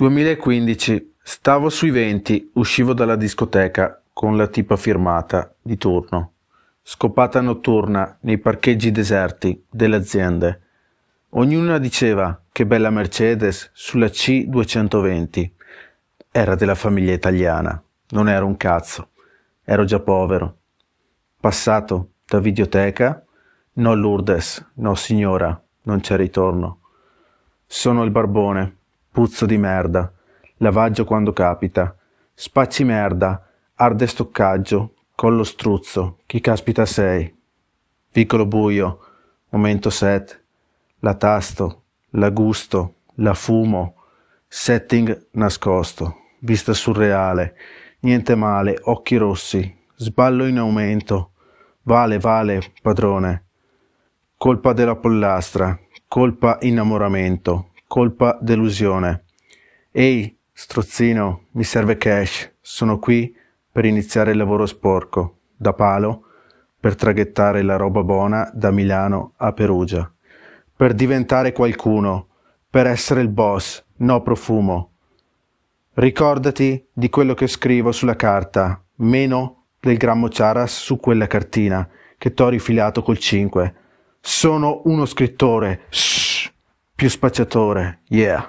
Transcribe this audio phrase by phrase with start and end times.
[0.00, 1.16] 2015.
[1.22, 6.32] Stavo sui 20, uscivo dalla discoteca con la tipa firmata di turno.
[6.80, 10.60] Scopata notturna nei parcheggi deserti delle aziende.
[11.32, 15.50] Ognuna diceva che bella Mercedes sulla C220.
[16.30, 17.78] Era della famiglia italiana.
[18.12, 19.10] Non ero un cazzo.
[19.62, 20.56] Ero già povero.
[21.38, 23.22] Passato da videoteca?
[23.74, 26.78] No Lourdes, no signora, non c'è ritorno.
[27.66, 28.78] Sono il barbone
[29.10, 30.12] puzzo di merda,
[30.58, 31.96] lavaggio quando capita,
[32.32, 33.44] spacci merda,
[33.74, 37.34] arde stoccaggio, collo struzzo, chi caspita sei?
[38.12, 38.98] Vicolo buio,
[39.50, 40.40] momento set,
[41.00, 43.94] la tasto, la gusto, la fumo,
[44.46, 47.56] setting nascosto, vista surreale,
[48.00, 51.32] niente male, occhi rossi, sballo in aumento,
[51.82, 53.44] vale, vale, padrone,
[54.36, 59.24] colpa della pollastra, colpa innamoramento, colpa delusione.
[59.90, 63.34] Ehi, strozzino, mi serve cash, sono qui
[63.72, 66.22] per iniziare il lavoro sporco, da palo,
[66.78, 70.08] per traghettare la roba buona da Milano a Perugia,
[70.76, 72.28] per diventare qualcuno,
[72.70, 74.92] per essere il boss, no profumo.
[75.94, 82.34] Ricordati di quello che scrivo sulla carta, meno del grammo charas su quella cartina che
[82.34, 83.74] t'ho rifilato col 5.
[84.20, 85.86] Sono uno scrittore.
[87.00, 88.46] Più spacciatore, yeah.